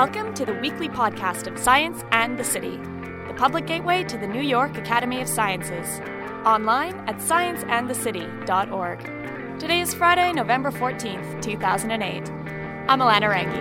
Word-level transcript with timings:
Welcome 0.00 0.32
to 0.32 0.46
the 0.46 0.54
weekly 0.54 0.88
podcast 0.88 1.46
of 1.46 1.58
Science 1.58 2.02
and 2.10 2.38
the 2.38 2.42
City, 2.42 2.78
the 3.26 3.34
public 3.36 3.66
gateway 3.66 4.02
to 4.04 4.16
the 4.16 4.26
New 4.26 4.40
York 4.40 4.78
Academy 4.78 5.20
of 5.20 5.28
Sciences. 5.28 6.00
Online 6.46 6.94
at 7.06 7.18
scienceandthecity.org. 7.18 9.60
Today 9.60 9.82
is 9.82 9.92
Friday, 9.92 10.32
November 10.32 10.70
14th, 10.70 11.42
2008. 11.42 12.30
I'm 12.88 13.00
Alana 13.00 13.28
Rangi. 13.28 13.60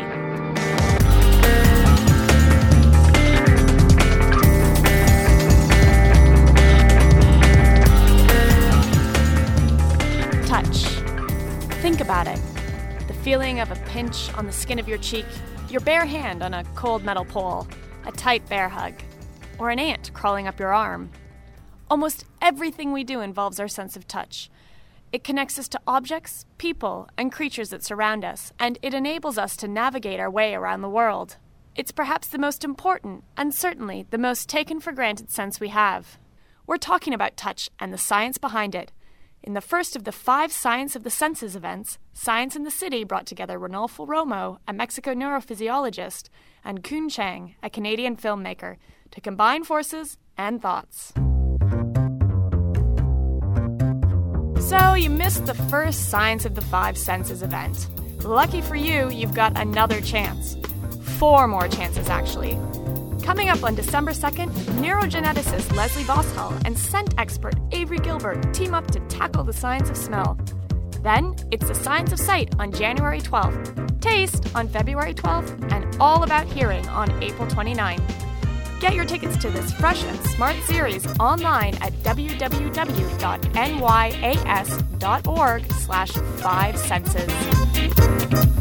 Touch. 10.47 10.85
Think 11.81 11.99
about 11.99 12.27
it. 12.27 12.39
The 13.09 13.13
feeling 13.13 13.59
of 13.59 13.71
a 13.71 13.75
pinch 13.87 14.33
on 14.35 14.45
the 14.45 14.53
skin 14.53 14.79
of 14.79 14.87
your 14.87 14.99
cheek, 14.99 15.25
your 15.69 15.81
bare 15.81 16.05
hand 16.05 16.41
on 16.41 16.53
a 16.53 16.63
cold 16.75 17.03
metal 17.03 17.25
pole, 17.25 17.67
a 18.05 18.11
tight 18.11 18.47
bear 18.49 18.69
hug, 18.69 18.93
or 19.57 19.69
an 19.69 19.79
ant 19.79 20.11
crawling 20.13 20.47
up 20.47 20.59
your 20.59 20.73
arm. 20.73 21.11
Almost 21.89 22.25
everything 22.41 22.91
we 22.91 23.03
do 23.03 23.21
involves 23.21 23.59
our 23.59 23.67
sense 23.67 23.95
of 23.95 24.07
touch. 24.07 24.49
It 25.11 25.23
connects 25.23 25.57
us 25.57 25.67
to 25.69 25.81
objects, 25.87 26.45
people, 26.57 27.07
and 27.17 27.31
creatures 27.31 27.69
that 27.69 27.83
surround 27.83 28.23
us, 28.23 28.51
and 28.59 28.77
it 28.81 28.93
enables 28.93 29.37
us 29.37 29.55
to 29.57 29.67
navigate 29.67 30.19
our 30.19 30.29
way 30.29 30.53
around 30.53 30.81
the 30.81 30.89
world. 30.89 31.37
It's 31.75 31.91
perhaps 31.91 32.27
the 32.27 32.37
most 32.37 32.63
important, 32.63 33.23
and 33.37 33.53
certainly 33.53 34.05
the 34.09 34.17
most 34.17 34.49
taken 34.49 34.79
for 34.79 34.91
granted 34.91 35.31
sense 35.31 35.59
we 35.59 35.69
have. 35.69 36.19
We're 36.67 36.77
talking 36.77 37.13
about 37.13 37.37
touch 37.37 37.69
and 37.79 37.91
the 37.91 37.97
science 37.97 38.37
behind 38.37 38.75
it. 38.75 38.91
In 39.41 39.53
the 39.53 39.61
first 39.61 39.95
of 39.95 40.03
the 40.03 40.11
five 40.11 40.51
Science 40.51 40.97
of 40.97 41.03
the 41.03 41.09
Senses 41.09 41.55
events, 41.55 41.97
Science 42.13 42.57
in 42.57 42.63
the 42.63 42.71
City 42.71 43.05
brought 43.05 43.25
together 43.25 43.57
Ranulfo 43.57 44.05
Romo, 44.05 44.57
a 44.67 44.73
Mexico 44.73 45.13
neurophysiologist, 45.13 46.27
and 46.63 46.83
Kun 46.83 47.07
Chang, 47.07 47.55
a 47.63 47.69
Canadian 47.69 48.17
filmmaker, 48.17 48.75
to 49.11 49.21
combine 49.21 49.63
forces 49.63 50.17
and 50.37 50.61
thoughts. 50.61 51.13
So, 54.67 54.93
you 54.93 55.09
missed 55.09 55.45
the 55.45 55.57
first 55.69 56.09
Science 56.09 56.43
of 56.45 56.55
the 56.55 56.61
Five 56.61 56.97
Senses 56.97 57.41
event. 57.41 57.87
Lucky 58.25 58.59
for 58.59 58.75
you, 58.75 59.09
you've 59.09 59.33
got 59.33 59.57
another 59.57 60.01
chance. 60.01 60.57
Four 61.17 61.47
more 61.47 61.69
chances, 61.69 62.09
actually. 62.09 62.57
Coming 63.29 63.49
up 63.49 63.63
on 63.63 63.75
December 63.75 64.09
2nd, 64.09 64.49
neurogeneticist 64.81 65.75
Leslie 65.75 66.01
Vosshall 66.01 66.59
and 66.65 66.75
scent 66.75 67.13
expert 67.19 67.53
Avery 67.71 67.99
Gilbert 67.99 68.51
team 68.55 68.73
up 68.73 68.89
to 68.89 68.99
tackle 69.01 69.43
the 69.43 69.53
science 69.53 69.87
of 69.87 69.97
smell. 69.97 70.35
Then, 71.03 71.35
it's 71.51 71.67
the 71.67 71.75
science 71.75 72.11
of 72.11 72.17
sight 72.19 72.55
on 72.57 72.71
January 72.71 73.21
12th, 73.21 74.01
taste 74.01 74.47
on 74.55 74.67
February 74.67 75.13
12th, 75.13 75.71
and 75.71 75.95
all 75.99 76.23
about 76.23 76.47
hearing 76.47 76.87
on 76.87 77.11
April 77.21 77.47
29th. 77.47 78.01
Get 78.81 78.95
your 78.95 79.05
tickets 79.05 79.37
to 79.37 79.51
this 79.51 79.71
fresh 79.73 80.03
and 80.05 80.19
smart 80.31 80.55
series 80.63 81.05
online 81.19 81.75
at 81.83 81.93
www.nyas.org 82.01 82.51
slash 85.73 86.11
five 86.11 86.79
senses. 86.79 88.58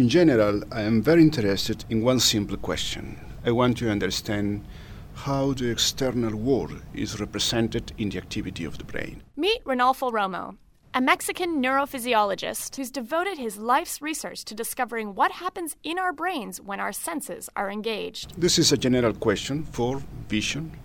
In 0.00 0.08
general, 0.08 0.62
I 0.72 0.80
am 0.80 1.02
very 1.02 1.20
interested 1.20 1.84
in 1.90 2.00
one 2.00 2.20
simple 2.20 2.56
question. 2.56 3.20
I 3.44 3.50
want 3.50 3.76
to 3.76 3.90
understand 3.90 4.64
how 5.12 5.52
the 5.52 5.68
external 5.70 6.34
world 6.36 6.80
is 6.94 7.20
represented 7.20 7.92
in 7.98 8.08
the 8.08 8.16
activity 8.16 8.64
of 8.64 8.78
the 8.78 8.84
brain. 8.84 9.22
Meet 9.36 9.62
Ranulfo 9.64 10.10
Romo, 10.10 10.56
a 10.94 11.02
Mexican 11.02 11.62
neurophysiologist 11.62 12.76
who's 12.76 12.90
devoted 12.90 13.36
his 13.36 13.58
life's 13.58 14.00
research 14.00 14.42
to 14.46 14.54
discovering 14.54 15.14
what 15.14 15.32
happens 15.32 15.76
in 15.84 15.98
our 15.98 16.14
brains 16.14 16.62
when 16.62 16.80
our 16.80 16.92
senses 16.92 17.50
are 17.54 17.70
engaged. 17.70 18.40
This 18.40 18.58
is 18.58 18.72
a 18.72 18.78
general 18.78 19.12
question 19.12 19.64
for 19.64 20.00
vision, 20.30 20.78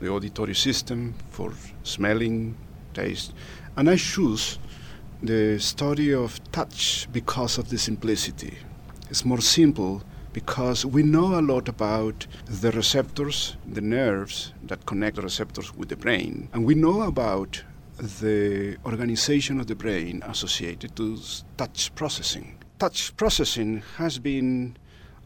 the 0.00 0.08
auditory 0.08 0.56
system, 0.56 1.14
for 1.30 1.52
smelling, 1.84 2.56
taste, 2.94 3.32
and 3.76 3.88
I 3.88 3.94
choose 3.94 4.58
the 5.22 5.58
study 5.58 6.14
of 6.14 6.40
touch 6.50 7.06
because 7.12 7.58
of 7.58 7.68
the 7.68 7.78
simplicity. 7.78 8.56
It's 9.10 9.24
more 9.24 9.40
simple 9.40 10.02
because 10.32 10.86
we 10.86 11.02
know 11.02 11.38
a 11.38 11.42
lot 11.42 11.68
about 11.68 12.26
the 12.46 12.70
receptors, 12.72 13.56
the 13.66 13.80
nerves 13.80 14.54
that 14.62 14.86
connect 14.86 15.16
the 15.16 15.22
receptors 15.22 15.74
with 15.74 15.88
the 15.88 15.96
brain, 15.96 16.48
and 16.52 16.64
we 16.64 16.74
know 16.74 17.02
about 17.02 17.62
the 17.98 18.78
organization 18.86 19.60
of 19.60 19.66
the 19.66 19.74
brain 19.74 20.22
associated 20.26 20.96
to 20.96 21.18
touch 21.58 21.94
processing. 21.94 22.56
Touch 22.78 23.14
processing 23.16 23.82
has 23.96 24.18
been 24.18 24.76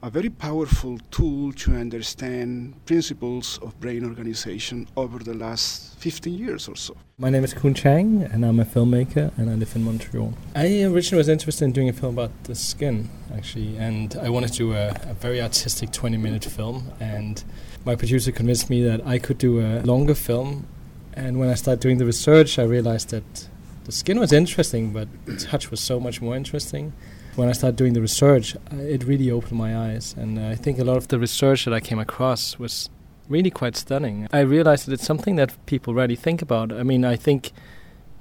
a 0.04 0.10
very 0.10 0.28
powerful 0.28 0.98
tool 1.10 1.50
to 1.50 1.74
understand 1.74 2.74
principles 2.84 3.58
of 3.62 3.80
brain 3.80 4.04
organization 4.04 4.86
over 4.98 5.18
the 5.18 5.32
last 5.32 5.98
15 5.98 6.34
years 6.34 6.68
or 6.68 6.76
so. 6.76 6.94
My 7.16 7.30
name 7.30 7.42
is 7.42 7.54
Kun 7.54 7.72
Chang, 7.72 8.22
and 8.22 8.44
I'm 8.44 8.60
a 8.60 8.66
filmmaker, 8.66 9.32
and 9.38 9.48
I 9.48 9.54
live 9.54 9.74
in 9.74 9.82
Montreal. 9.82 10.34
I 10.54 10.82
originally 10.82 11.20
was 11.20 11.30
interested 11.30 11.64
in 11.64 11.72
doing 11.72 11.88
a 11.88 11.94
film 11.94 12.18
about 12.18 12.32
the 12.44 12.54
skin, 12.54 13.08
actually, 13.34 13.78
and 13.78 14.14
I 14.20 14.28
wanted 14.28 14.52
to 14.52 14.58
do 14.58 14.72
a, 14.74 14.90
a 15.08 15.14
very 15.14 15.40
artistic 15.40 15.90
20 15.90 16.18
minute 16.18 16.44
film. 16.44 16.92
And 17.00 17.42
my 17.86 17.96
producer 17.96 18.30
convinced 18.30 18.68
me 18.68 18.82
that 18.84 19.06
I 19.06 19.18
could 19.18 19.38
do 19.38 19.60
a 19.60 19.80
longer 19.84 20.14
film. 20.14 20.66
And 21.14 21.38
when 21.38 21.48
I 21.48 21.54
started 21.54 21.80
doing 21.80 21.96
the 21.96 22.04
research, 22.04 22.58
I 22.58 22.64
realized 22.64 23.08
that 23.08 23.48
the 23.84 23.92
skin 23.92 24.20
was 24.20 24.34
interesting, 24.34 24.92
but 24.92 25.08
touch 25.38 25.70
was 25.70 25.80
so 25.80 25.98
much 25.98 26.20
more 26.20 26.36
interesting 26.36 26.92
when 27.36 27.48
I 27.48 27.52
started 27.52 27.76
doing 27.76 27.94
the 27.94 28.00
research, 28.00 28.56
uh, 28.56 28.76
it 28.76 29.04
really 29.04 29.30
opened 29.30 29.58
my 29.58 29.76
eyes. 29.76 30.14
And 30.16 30.38
uh, 30.38 30.48
I 30.48 30.54
think 30.54 30.78
a 30.78 30.84
lot 30.84 30.96
of 30.96 31.08
the 31.08 31.18
research 31.18 31.64
that 31.64 31.74
I 31.74 31.80
came 31.80 31.98
across 31.98 32.58
was 32.58 32.88
really 33.28 33.50
quite 33.50 33.76
stunning. 33.76 34.28
I 34.32 34.40
realized 34.40 34.86
that 34.86 34.92
it's 34.92 35.06
something 35.06 35.36
that 35.36 35.54
people 35.66 35.94
rarely 35.94 36.16
think 36.16 36.42
about. 36.42 36.72
I 36.72 36.82
mean, 36.82 37.04
I 37.04 37.16
think 37.16 37.52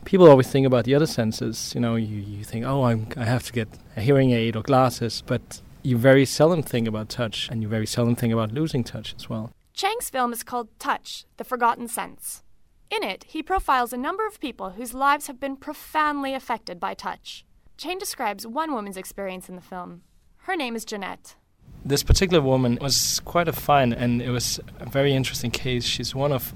people 0.06 0.30
always 0.30 0.48
think 0.48 0.66
about 0.66 0.86
the 0.86 0.96
other 0.96 1.06
senses. 1.06 1.74
You 1.76 1.82
know, 1.82 1.96
you, 1.96 2.18
you 2.18 2.44
think, 2.44 2.66
oh, 2.66 2.84
I'm, 2.84 3.08
I 3.18 3.26
have 3.26 3.44
to 3.44 3.54
get 3.54 3.68
a 3.96 4.02
hearing 4.02 4.32
aid 4.32 4.56
or 4.56 4.64
glasses, 4.64 5.24
but 5.26 5.62
you 5.84 5.98
very 5.98 6.26
seldom 6.26 6.64
think 6.64 6.88
about 6.88 7.10
touch, 7.10 7.50
and 7.52 7.62
you 7.62 7.68
very 7.68 7.86
seldom 7.86 8.16
think 8.16 8.32
about 8.32 8.54
losing 8.54 8.84
touch 8.84 9.14
as 9.18 9.30
well. 9.30 9.52
Chang's 9.74 10.10
film 10.10 10.32
is 10.32 10.44
called 10.44 10.70
Touch 10.80 11.26
The 11.38 11.44
Forgotten 11.44 11.88
Sense. 11.88 12.44
In 12.90 13.04
it, 13.04 13.26
he 13.28 13.44
profiles 13.44 13.92
a 13.92 13.98
number 13.98 14.26
of 14.26 14.40
people 14.40 14.72
whose 14.72 14.94
lives 14.94 15.28
have 15.28 15.40
been 15.40 15.58
profoundly 15.58 16.34
affected 16.34 16.80
by 16.80 16.94
touch. 16.94 17.44
Chang 17.84 17.98
describes 17.98 18.48
one 18.48 18.74
woman's 18.74 18.96
experience 18.96 19.50
in 19.50 19.56
the 19.56 19.62
film. 19.62 20.04
Her 20.38 20.56
name 20.56 20.74
is 20.74 20.86
Jeanette. 20.86 21.36
This 21.84 22.02
particular 22.02 22.42
woman 22.42 22.78
was 22.80 23.20
quite 23.26 23.50
a 23.50 23.52
fine, 23.52 23.92
and 23.92 24.22
it 24.22 24.30
was 24.30 24.58
a 24.80 24.86
very 24.86 25.14
interesting 25.14 25.52
case. 25.52 25.84
She's 25.84 26.16
one 26.16 26.32
of, 26.32 26.54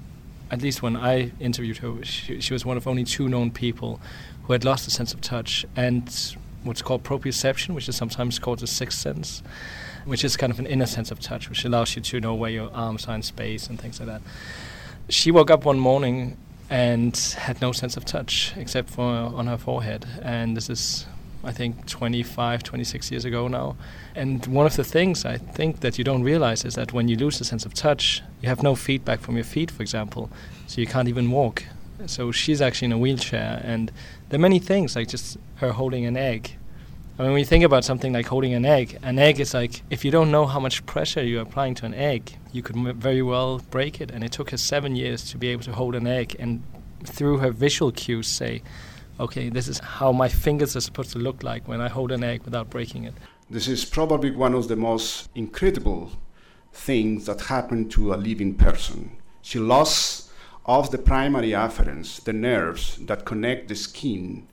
at 0.50 0.62
least 0.62 0.82
when 0.82 0.96
I 0.96 1.32
interviewed 1.38 1.76
her, 1.78 2.02
she, 2.02 2.40
she 2.40 2.54
was 2.54 2.64
one 2.64 2.78
of 2.78 2.88
only 2.88 3.04
two 3.04 3.28
known 3.28 3.50
people 3.50 4.00
who 4.44 4.54
had 4.54 4.64
lost 4.64 4.88
a 4.88 4.90
sense 4.90 5.12
of 5.12 5.20
touch 5.20 5.66
and 5.76 6.34
what's 6.64 6.80
called 6.80 7.04
proprioception, 7.04 7.74
which 7.74 7.90
is 7.90 7.96
sometimes 7.96 8.38
called 8.38 8.60
the 8.60 8.66
sixth 8.66 8.98
sense, 8.98 9.42
which 10.06 10.24
is 10.24 10.34
kind 10.34 10.50
of 10.50 10.58
an 10.58 10.64
inner 10.64 10.86
sense 10.86 11.10
of 11.10 11.20
touch, 11.20 11.50
which 11.50 11.62
allows 11.62 11.94
you 11.94 12.00
to 12.00 12.20
know 12.20 12.34
where 12.34 12.50
your 12.50 12.72
arms 12.72 13.04
are 13.04 13.14
in 13.14 13.22
space 13.22 13.66
and 13.66 13.78
things 13.78 14.00
like 14.00 14.08
that. 14.08 14.22
She 15.10 15.30
woke 15.30 15.50
up 15.50 15.66
one 15.66 15.78
morning 15.78 16.38
and 16.70 17.14
had 17.36 17.60
no 17.60 17.72
sense 17.72 17.98
of 17.98 18.06
touch 18.06 18.54
except 18.56 18.88
for 18.88 19.04
on 19.04 19.46
her 19.46 19.58
forehead. 19.58 20.06
And 20.22 20.56
this 20.56 20.70
is, 20.70 21.04
I 21.44 21.52
think, 21.52 21.86
25, 21.86 22.62
26 22.62 23.10
years 23.10 23.24
ago 23.24 23.48
now. 23.48 23.76
And 24.14 24.44
one 24.46 24.66
of 24.66 24.76
the 24.76 24.84
things 24.84 25.24
I 25.24 25.36
think 25.36 25.80
that 25.80 25.98
you 25.98 26.04
don't 26.04 26.22
realize 26.22 26.64
is 26.64 26.74
that 26.74 26.92
when 26.92 27.08
you 27.08 27.16
lose 27.16 27.38
the 27.38 27.44
sense 27.44 27.64
of 27.64 27.74
touch, 27.74 28.22
you 28.40 28.48
have 28.48 28.62
no 28.62 28.74
feedback 28.74 29.20
from 29.20 29.36
your 29.36 29.44
feet, 29.44 29.70
for 29.70 29.82
example, 29.82 30.30
so 30.66 30.80
you 30.80 30.86
can't 30.86 31.08
even 31.08 31.30
walk. 31.30 31.64
So 32.06 32.32
she's 32.32 32.60
actually 32.60 32.86
in 32.86 32.92
a 32.92 32.98
wheelchair, 32.98 33.60
and 33.64 33.90
there 34.28 34.38
are 34.38 34.40
many 34.40 34.58
things 34.58 34.94
like 34.94 35.08
just 35.08 35.36
her 35.56 35.72
holding 35.72 36.06
an 36.06 36.16
egg. 36.16 36.56
I 37.18 37.22
mean, 37.22 37.32
when 37.32 37.40
you 37.40 37.44
think 37.44 37.64
about 37.64 37.84
something 37.84 38.12
like 38.12 38.26
holding 38.26 38.54
an 38.54 38.64
egg, 38.64 38.96
an 39.02 39.18
egg 39.18 39.40
is 39.40 39.52
like 39.52 39.82
if 39.90 40.04
you 40.04 40.12
don't 40.12 40.30
know 40.30 40.46
how 40.46 40.60
much 40.60 40.86
pressure 40.86 41.24
you're 41.24 41.42
applying 41.42 41.74
to 41.76 41.86
an 41.86 41.94
egg, 41.94 42.36
you 42.52 42.62
could 42.62 42.76
very 42.96 43.22
well 43.22 43.58
break 43.70 44.00
it. 44.00 44.12
And 44.12 44.22
it 44.22 44.30
took 44.30 44.50
her 44.50 44.56
seven 44.56 44.94
years 44.94 45.28
to 45.30 45.38
be 45.38 45.48
able 45.48 45.64
to 45.64 45.72
hold 45.72 45.96
an 45.96 46.06
egg 46.06 46.36
and 46.38 46.62
through 47.04 47.38
her 47.38 47.50
visual 47.50 47.90
cues 47.90 48.28
say, 48.28 48.62
okay, 49.20 49.48
this 49.48 49.68
is 49.68 49.78
how 49.78 50.12
my 50.12 50.28
fingers 50.28 50.76
are 50.76 50.80
supposed 50.80 51.10
to 51.12 51.18
look 51.18 51.42
like 51.42 51.66
when 51.66 51.80
I 51.80 51.88
hold 51.88 52.12
an 52.12 52.24
egg 52.24 52.42
without 52.44 52.70
breaking 52.70 53.04
it. 53.04 53.14
This 53.50 53.68
is 53.68 53.84
probably 53.84 54.30
one 54.30 54.54
of 54.54 54.68
the 54.68 54.76
most 54.76 55.28
incredible 55.34 56.12
things 56.72 57.26
that 57.26 57.42
happened 57.42 57.90
to 57.92 58.14
a 58.14 58.16
living 58.16 58.54
person. 58.54 59.16
She 59.42 59.58
lost 59.58 60.30
of 60.66 60.90
the 60.90 60.98
primary 60.98 61.50
afferents, 61.50 62.22
the 62.22 62.32
nerves 62.32 62.96
that 63.06 63.24
connect 63.24 63.68
the 63.68 63.74
skin 63.74 64.46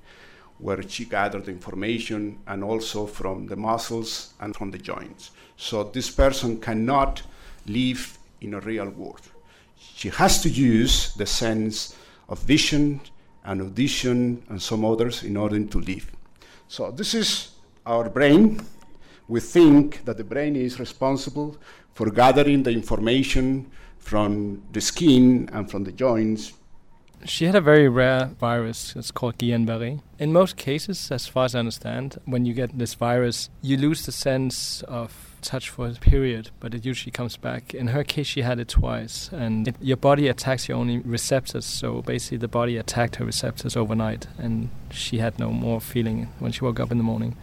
where 0.57 0.81
she 0.87 1.03
gathered 1.03 1.49
information 1.49 2.39
and 2.47 2.63
also 2.63 3.05
from 3.05 3.47
the 3.47 3.55
muscles 3.57 4.33
and 4.39 4.55
from 4.55 4.71
the 4.71 4.77
joints. 4.77 5.31
So 5.57 5.83
this 5.83 6.09
person 6.09 6.61
cannot 6.61 7.21
live 7.65 8.17
in 8.39 8.53
a 8.53 8.61
real 8.61 8.89
world. 8.89 9.29
She 9.77 10.09
has 10.09 10.41
to 10.43 10.49
use 10.49 11.13
the 11.15 11.25
sense 11.25 11.95
of 12.29 12.39
vision 12.39 13.01
and 13.45 13.61
audition 13.61 14.43
and 14.49 14.61
some 14.61 14.83
others 14.83 15.23
in 15.23 15.37
order 15.37 15.63
to 15.63 15.79
live. 15.79 16.11
So, 16.67 16.91
this 16.91 17.13
is 17.13 17.51
our 17.85 18.09
brain. 18.09 18.61
We 19.27 19.39
think 19.39 20.05
that 20.05 20.17
the 20.17 20.23
brain 20.23 20.55
is 20.55 20.79
responsible 20.79 21.57
for 21.93 22.09
gathering 22.09 22.63
the 22.63 22.71
information 22.71 23.71
from 23.97 24.63
the 24.71 24.81
skin 24.81 25.49
and 25.53 25.69
from 25.69 25.83
the 25.83 25.91
joints. 25.91 26.53
She 27.23 27.45
had 27.45 27.55
a 27.55 27.61
very 27.61 27.89
rare 27.89 28.25
virus. 28.39 28.95
It's 28.95 29.09
called 29.09 29.37
Guillain-Barré. 29.37 30.01
In 30.19 30.31
most 30.31 30.57
cases, 30.57 31.11
as 31.11 31.27
far 31.27 31.45
as 31.45 31.55
I 31.55 31.59
understand, 31.59 32.19
when 32.25 32.45
you 32.45 32.53
get 32.53 32.77
this 32.77 32.93
virus, 32.93 33.49
you 33.61 33.77
lose 33.77 34.05
the 34.05 34.11
sense 34.11 34.83
of 34.83 35.34
touch 35.45 35.69
for 35.69 35.87
a 35.87 35.93
period, 35.93 36.49
but 36.59 36.73
it 36.73 36.85
usually 36.85 37.11
comes 37.11 37.37
back. 37.37 37.73
In 37.73 37.87
her 37.87 38.03
case, 38.03 38.27
she 38.27 38.41
had 38.41 38.59
it 38.59 38.67
twice, 38.67 39.29
and 39.31 39.67
it, 39.67 39.75
your 39.81 39.97
body 39.97 40.27
attacks 40.27 40.67
your 40.67 40.77
only 40.77 40.99
receptors. 40.99 41.65
So 41.65 42.01
basically, 42.01 42.37
the 42.37 42.47
body 42.47 42.77
attacked 42.77 43.17
her 43.17 43.25
receptors 43.25 43.75
overnight, 43.75 44.27
and 44.37 44.69
she 44.91 45.19
had 45.19 45.39
no 45.39 45.51
more 45.51 45.79
feeling 45.79 46.29
when 46.39 46.51
she 46.51 46.63
woke 46.63 46.79
up 46.79 46.91
in 46.91 46.97
the 46.97 47.03
morning. 47.03 47.37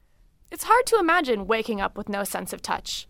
It's 0.50 0.64
hard 0.64 0.86
to 0.86 0.98
imagine 0.98 1.46
waking 1.46 1.80
up 1.80 1.96
with 1.96 2.08
no 2.08 2.24
sense 2.24 2.52
of 2.52 2.60
touch. 2.60 3.06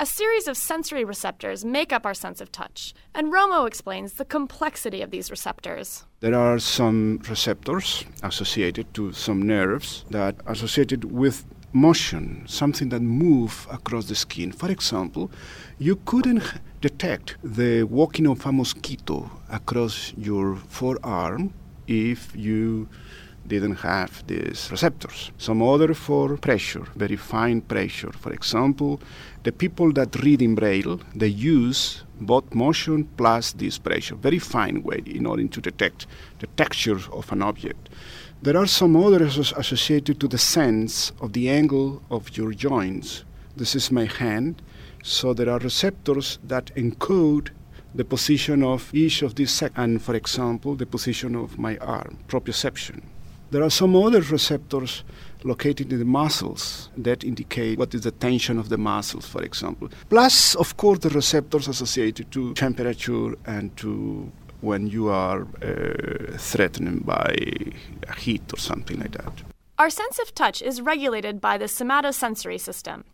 A 0.00 0.06
series 0.06 0.46
of 0.46 0.56
sensory 0.56 1.04
receptors 1.04 1.64
make 1.64 1.92
up 1.92 2.06
our 2.06 2.14
sense 2.14 2.40
of 2.40 2.52
touch, 2.52 2.94
and 3.16 3.32
Romo 3.32 3.66
explains 3.66 4.12
the 4.12 4.24
complexity 4.24 5.02
of 5.02 5.10
these 5.10 5.28
receptors. 5.28 6.04
There 6.20 6.36
are 6.36 6.60
some 6.60 7.20
receptors 7.28 8.04
associated 8.22 8.94
to 8.94 9.12
some 9.12 9.42
nerves 9.42 10.04
that 10.10 10.36
are 10.46 10.52
associated 10.52 11.04
with 11.10 11.44
motion, 11.72 12.44
something 12.46 12.88
that 12.88 13.00
move 13.00 13.66
across 13.70 14.06
the 14.06 14.14
skin. 14.14 14.52
For 14.52 14.70
example, 14.70 15.30
you 15.78 15.96
couldn't 16.04 16.42
detect 16.80 17.36
the 17.42 17.82
walking 17.82 18.26
of 18.26 18.44
a 18.46 18.52
mosquito 18.52 19.30
across 19.50 20.12
your 20.16 20.56
forearm 20.56 21.52
if 21.86 22.34
you 22.34 22.88
didn't 23.46 23.76
have 23.76 24.26
these 24.26 24.68
receptors. 24.70 25.32
Some 25.38 25.62
other 25.62 25.94
for 25.94 26.36
pressure, 26.36 26.84
very 26.94 27.16
fine 27.16 27.62
pressure. 27.62 28.12
For 28.12 28.32
example, 28.32 29.00
the 29.42 29.52
people 29.52 29.92
that 29.94 30.22
read 30.22 30.42
in 30.42 30.54
Braille, 30.54 31.00
they 31.14 31.28
use 31.28 32.04
both 32.20 32.54
motion 32.54 33.04
plus 33.16 33.52
this 33.52 33.78
pressure, 33.78 34.16
very 34.16 34.38
fine 34.38 34.82
way 34.82 35.02
in 35.06 35.24
order 35.24 35.46
to 35.46 35.60
detect 35.60 36.06
the 36.40 36.46
texture 36.48 37.00
of 37.12 37.32
an 37.32 37.42
object. 37.42 37.88
There 38.40 38.56
are 38.56 38.68
some 38.68 38.94
others 38.94 39.36
associated 39.36 40.20
to 40.20 40.28
the 40.28 40.38
sense 40.38 41.10
of 41.20 41.32
the 41.32 41.50
angle 41.50 42.02
of 42.08 42.36
your 42.36 42.52
joints. 42.52 43.24
This 43.56 43.74
is 43.74 43.90
my 43.90 44.04
hand, 44.04 44.62
so 45.02 45.34
there 45.34 45.50
are 45.50 45.58
receptors 45.58 46.38
that 46.44 46.66
encode 46.76 47.48
the 47.96 48.04
position 48.04 48.62
of 48.62 48.94
each 48.94 49.22
of 49.22 49.34
these, 49.34 49.50
sec- 49.50 49.72
and 49.74 50.00
for 50.00 50.14
example, 50.14 50.76
the 50.76 50.86
position 50.86 51.34
of 51.34 51.58
my 51.58 51.78
arm, 51.78 52.16
proprioception. 52.28 53.02
There 53.50 53.64
are 53.64 53.70
some 53.70 53.96
other 53.96 54.20
receptors 54.20 55.02
located 55.42 55.92
in 55.92 55.98
the 55.98 56.04
muscles 56.04 56.90
that 56.96 57.24
indicate 57.24 57.76
what 57.76 57.92
is 57.92 58.02
the 58.02 58.12
tension 58.12 58.56
of 58.56 58.68
the 58.68 58.78
muscles, 58.78 59.26
for 59.26 59.42
example. 59.42 59.88
Plus, 60.10 60.54
of 60.54 60.76
course, 60.76 61.00
the 61.00 61.10
receptors 61.10 61.66
associated 61.66 62.30
to 62.30 62.54
temperature 62.54 63.34
and 63.46 63.76
to 63.78 64.30
when 64.60 64.86
you 64.86 65.08
are 65.08 65.42
uh, 65.62 66.36
threatened 66.36 67.06
by 67.06 67.36
a 68.08 68.14
heat 68.14 68.52
or 68.52 68.58
something 68.58 68.98
like 69.00 69.12
that. 69.12 69.42
Our 69.78 69.90
sense 69.90 70.18
of 70.18 70.34
touch 70.34 70.60
is 70.60 70.80
regulated 70.80 71.40
by 71.40 71.58
the 71.58 71.66
somatosensory 71.66 72.60
system. 72.60 73.04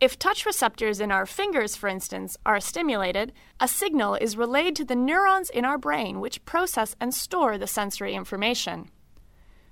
If 0.00 0.16
touch 0.16 0.46
receptors 0.46 1.00
in 1.00 1.10
our 1.10 1.26
fingers, 1.26 1.74
for 1.74 1.88
instance, 1.88 2.36
are 2.46 2.60
stimulated, 2.60 3.32
a 3.58 3.66
signal 3.66 4.14
is 4.14 4.36
relayed 4.36 4.76
to 4.76 4.84
the 4.84 4.94
neurons 4.94 5.50
in 5.50 5.64
our 5.64 5.76
brain 5.76 6.20
which 6.20 6.44
process 6.44 6.94
and 7.00 7.12
store 7.12 7.58
the 7.58 7.66
sensory 7.66 8.14
information. 8.14 8.90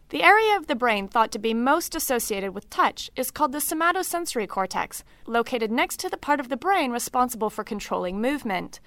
The 0.08 0.24
area 0.24 0.56
of 0.56 0.66
the 0.66 0.74
brain 0.74 1.06
thought 1.06 1.30
to 1.32 1.38
be 1.38 1.54
most 1.54 1.94
associated 1.94 2.54
with 2.54 2.70
touch 2.70 3.08
is 3.14 3.30
called 3.30 3.52
the 3.52 3.58
somatosensory 3.58 4.48
cortex, 4.48 5.04
located 5.26 5.70
next 5.70 6.00
to 6.00 6.08
the 6.08 6.16
part 6.16 6.40
of 6.40 6.48
the 6.48 6.56
brain 6.56 6.90
responsible 6.90 7.50
for 7.50 7.62
controlling 7.62 8.20
movement. 8.20 8.80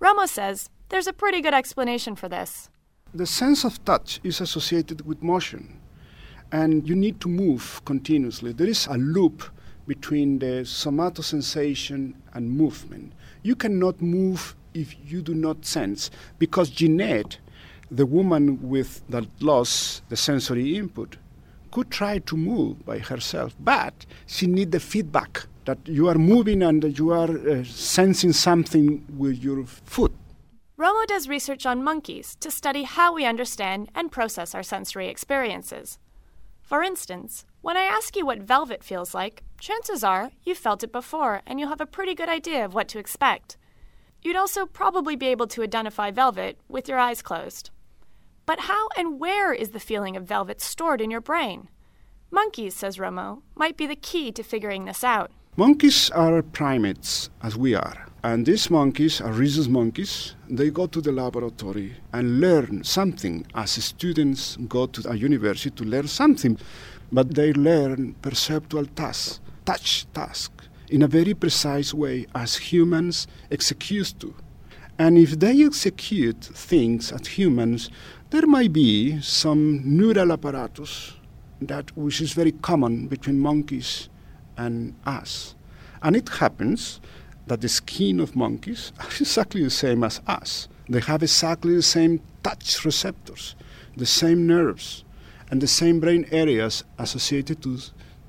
Romo 0.00 0.28
says 0.28 0.70
there's 0.90 1.06
a 1.06 1.12
pretty 1.12 1.40
good 1.40 1.54
explanation 1.54 2.14
for 2.16 2.28
this. 2.28 2.68
The 3.14 3.26
sense 3.26 3.64
of 3.64 3.82
touch 3.84 4.20
is 4.22 4.40
associated 4.40 5.06
with 5.06 5.22
motion, 5.22 5.80
and 6.52 6.88
you 6.88 6.94
need 6.94 7.20
to 7.20 7.28
move 7.28 7.80
continuously. 7.84 8.52
There 8.52 8.68
is 8.68 8.86
a 8.86 8.98
loop 8.98 9.44
between 9.86 10.38
the 10.40 10.62
somatosensation 10.64 12.14
and 12.34 12.50
movement. 12.50 13.12
You 13.42 13.56
cannot 13.56 14.02
move 14.02 14.54
if 14.74 14.94
you 15.10 15.22
do 15.22 15.34
not 15.34 15.64
sense, 15.64 16.10
because 16.38 16.70
Jeanette, 16.70 17.38
the 17.90 18.06
woman 18.06 18.68
with 18.68 19.02
that 19.08 19.26
loss, 19.40 20.02
the 20.08 20.16
sensory 20.16 20.76
input, 20.76 21.16
could 21.72 21.90
try 21.90 22.18
to 22.18 22.36
move 22.36 22.84
by 22.84 22.98
herself, 22.98 23.54
but 23.60 24.06
she 24.26 24.46
need 24.46 24.72
the 24.72 24.80
feedback 24.80 25.46
that 25.64 25.78
you 25.84 26.08
are 26.08 26.16
moving 26.16 26.62
and 26.62 26.82
that 26.82 26.98
you 26.98 27.10
are 27.10 27.30
uh, 27.48 27.64
sensing 27.64 28.32
something 28.32 29.04
with 29.16 29.42
your 29.42 29.64
foot. 29.66 30.12
Romo 30.80 31.06
does 31.06 31.28
research 31.28 31.66
on 31.66 31.84
monkeys 31.84 32.36
to 32.36 32.50
study 32.50 32.84
how 32.84 33.12
we 33.12 33.26
understand 33.26 33.90
and 33.94 34.10
process 34.10 34.54
our 34.54 34.62
sensory 34.62 35.08
experiences. 35.08 35.98
For 36.62 36.82
instance, 36.82 37.44
when 37.60 37.76
I 37.76 37.82
ask 37.82 38.16
you 38.16 38.24
what 38.24 38.38
velvet 38.38 38.82
feels 38.82 39.12
like, 39.14 39.42
chances 39.60 40.02
are 40.02 40.30
you've 40.42 40.56
felt 40.56 40.82
it 40.82 40.90
before 40.90 41.42
and 41.46 41.60
you'll 41.60 41.68
have 41.68 41.82
a 41.82 41.86
pretty 41.86 42.14
good 42.14 42.30
idea 42.30 42.64
of 42.64 42.72
what 42.72 42.88
to 42.88 42.98
expect. 42.98 43.58
You'd 44.22 44.36
also 44.36 44.64
probably 44.64 45.16
be 45.16 45.26
able 45.26 45.48
to 45.48 45.62
identify 45.62 46.10
velvet 46.10 46.58
with 46.66 46.88
your 46.88 46.98
eyes 46.98 47.20
closed. 47.20 47.68
But 48.46 48.60
how 48.60 48.88
and 48.96 49.20
where 49.20 49.52
is 49.52 49.70
the 49.70 49.80
feeling 49.80 50.16
of 50.16 50.24
velvet 50.24 50.62
stored 50.62 51.02
in 51.02 51.10
your 51.10 51.20
brain? 51.20 51.68
Monkeys, 52.30 52.74
says 52.74 52.96
Romo, 52.96 53.42
might 53.54 53.76
be 53.76 53.86
the 53.86 53.94
key 53.96 54.32
to 54.32 54.42
figuring 54.42 54.86
this 54.86 55.04
out. 55.04 55.30
Monkeys 55.60 56.08
are 56.12 56.40
primates, 56.40 57.28
as 57.42 57.54
we 57.54 57.74
are. 57.74 58.06
And 58.24 58.46
these 58.46 58.70
monkeys 58.70 59.20
are 59.20 59.30
rhesus 59.30 59.68
monkeys. 59.68 60.34
They 60.48 60.70
go 60.70 60.86
to 60.86 61.02
the 61.02 61.12
laboratory 61.12 61.96
and 62.14 62.40
learn 62.40 62.82
something 62.82 63.44
as 63.54 63.72
students 63.72 64.56
go 64.68 64.86
to 64.86 65.10
a 65.10 65.14
university 65.16 65.68
to 65.76 65.84
learn 65.84 66.08
something. 66.08 66.56
But 67.12 67.34
they 67.34 67.52
learn 67.52 68.14
perceptual 68.22 68.86
tasks, 68.86 69.40
touch 69.66 70.06
tasks, 70.14 70.66
in 70.88 71.02
a 71.02 71.06
very 71.06 71.34
precise 71.34 71.92
way 71.92 72.24
as 72.34 72.56
humans 72.56 73.26
execute 73.50 74.14
to. 74.20 74.34
And 74.98 75.18
if 75.18 75.38
they 75.38 75.62
execute 75.62 76.42
things 76.42 77.12
as 77.12 77.26
humans, 77.26 77.90
there 78.30 78.46
might 78.46 78.72
be 78.72 79.20
some 79.20 79.82
neural 79.84 80.32
apparatus 80.32 81.16
that 81.60 81.94
which 81.94 82.22
is 82.22 82.32
very 82.32 82.52
common 82.52 83.08
between 83.08 83.38
monkeys 83.38 84.08
and 84.56 84.94
us. 85.04 85.54
And 86.02 86.16
it 86.16 86.28
happens 86.28 87.00
that 87.46 87.60
the 87.60 87.68
skin 87.68 88.20
of 88.20 88.36
monkeys 88.36 88.92
is 89.12 89.20
exactly 89.20 89.62
the 89.62 89.70
same 89.70 90.04
as 90.04 90.20
us. 90.26 90.68
They 90.88 91.00
have 91.00 91.22
exactly 91.22 91.74
the 91.74 91.82
same 91.82 92.20
touch 92.42 92.84
receptors, 92.84 93.54
the 93.96 94.06
same 94.06 94.46
nerves, 94.46 95.04
and 95.50 95.60
the 95.60 95.66
same 95.66 96.00
brain 96.00 96.26
areas 96.30 96.84
associated 96.98 97.62
to 97.62 97.78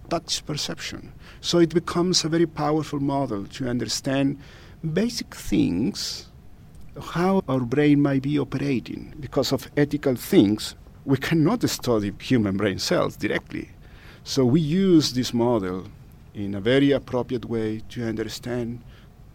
touch 0.09 0.45
perception. 0.45 1.13
So 1.39 1.59
it 1.59 1.73
becomes 1.73 2.23
a 2.23 2.29
very 2.29 2.45
powerful 2.45 2.99
model 2.99 3.45
to 3.45 3.69
understand 3.69 4.39
basic 4.93 5.33
things 5.33 6.27
how 6.99 7.41
our 7.47 7.61
brain 7.61 8.01
might 8.01 8.21
be 8.21 8.37
operating. 8.37 9.13
Because 9.19 9.51
of 9.53 9.69
ethical 9.77 10.15
things, 10.15 10.75
we 11.05 11.17
cannot 11.17 11.67
study 11.69 12.11
human 12.19 12.57
brain 12.57 12.79
cells 12.79 13.15
directly. 13.15 13.69
So 14.23 14.45
we 14.45 14.61
use 14.61 15.13
this 15.13 15.33
model 15.33 15.87
in 16.33 16.55
a 16.55 16.61
very 16.61 16.91
appropriate 16.91 17.45
way 17.45 17.81
to 17.89 18.03
understand 18.03 18.81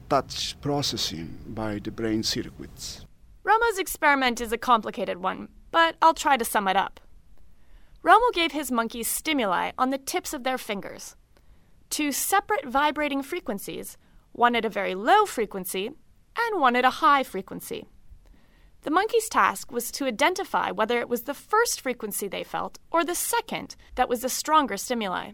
touch 0.08 0.60
processing 0.60 1.38
by 1.46 1.78
the 1.78 1.90
brain 1.90 2.22
circuits. 2.22 3.04
Romo's 3.44 3.78
experiment 3.78 4.40
is 4.40 4.52
a 4.52 4.58
complicated 4.58 5.18
one, 5.18 5.48
but 5.70 5.96
I'll 6.00 6.14
try 6.14 6.36
to 6.36 6.44
sum 6.44 6.68
it 6.68 6.76
up. 6.76 7.00
Romo 8.04 8.32
gave 8.32 8.52
his 8.52 8.70
monkeys 8.70 9.08
stimuli 9.08 9.72
on 9.76 9.90
the 9.90 9.98
tips 9.98 10.32
of 10.32 10.44
their 10.44 10.58
fingers. 10.58 11.16
Two 11.90 12.12
separate 12.12 12.66
vibrating 12.66 13.22
frequencies, 13.22 13.96
one 14.32 14.54
at 14.54 14.64
a 14.64 14.68
very 14.68 14.94
low 14.94 15.26
frequency 15.26 15.90
and 16.38 16.60
one 16.60 16.76
at 16.76 16.84
a 16.84 17.00
high 17.00 17.22
frequency. 17.22 17.86
The 18.82 18.90
monkey's 18.90 19.28
task 19.28 19.72
was 19.72 19.90
to 19.92 20.06
identify 20.06 20.70
whether 20.70 21.00
it 21.00 21.08
was 21.08 21.22
the 21.22 21.34
first 21.34 21.80
frequency 21.80 22.28
they 22.28 22.44
felt 22.44 22.78
or 22.92 23.04
the 23.04 23.16
second 23.16 23.74
that 23.96 24.08
was 24.08 24.20
the 24.20 24.28
stronger 24.28 24.76
stimuli. 24.76 25.32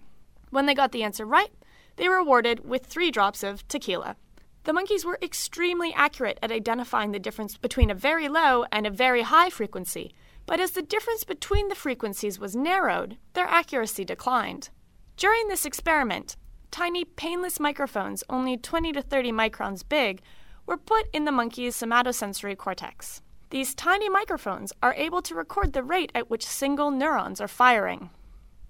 When 0.52 0.66
they 0.66 0.75
got 0.75 0.92
the 0.92 1.02
answer 1.02 1.25
right, 1.25 1.50
they 1.97 2.11
were 2.11 2.16
awarded 2.16 2.68
with 2.68 2.85
three 2.85 3.11
drops 3.11 3.42
of 3.42 3.66
tequila. 3.68 4.16
The 4.64 4.75
monkeys 4.75 5.02
were 5.02 5.18
extremely 5.23 5.94
accurate 5.94 6.38
at 6.42 6.52
identifying 6.52 7.12
the 7.12 7.18
difference 7.18 7.56
between 7.56 7.90
a 7.90 7.94
very 7.94 8.28
low 8.28 8.66
and 8.71 8.87
a 8.87 8.90
very 8.90 9.23
high 9.23 9.49
frequency, 9.49 10.12
but 10.44 10.61
as 10.61 10.73
the 10.73 10.82
difference 10.82 11.25
between 11.25 11.68
the 11.68 11.75
frequencies 11.75 12.38
was 12.38 12.54
narrowed, 12.54 13.16
their 13.32 13.47
accuracy 13.47 14.04
declined. 14.04 14.68
During 15.16 15.49
this 15.49 15.64
experiment, 15.64 16.37
tiny 16.71 17.06
painless 17.06 17.59
microphones, 17.59 18.23
only 18.28 18.59
20 18.59 18.92
to 18.92 19.00
30 19.00 19.32
microns 19.32 19.82
big, 19.88 20.21
were 20.66 20.76
put 20.76 21.09
in 21.14 21.25
the 21.25 21.32
monkey's 21.32 21.76
somatosensory 21.76 22.59
cortex. 22.59 23.23
These 23.49 23.75
tiny 23.75 24.11
microphones 24.11 24.71
are 24.82 24.94
able 24.99 25.23
to 25.23 25.35
record 25.35 25.73
the 25.73 25.82
rate 25.82 26.12
at 26.14 26.28
which 26.28 26.44
single 26.44 26.90
neurons 26.90 27.40
are 27.40 27.49
firing. 27.49 28.11